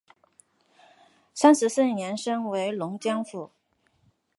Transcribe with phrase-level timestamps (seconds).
[1.31, 3.51] 三十四年升为龙江府。